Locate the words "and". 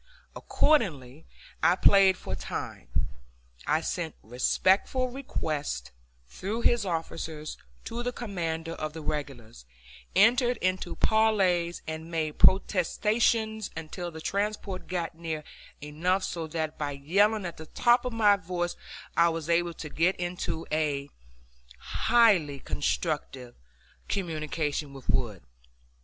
11.85-12.09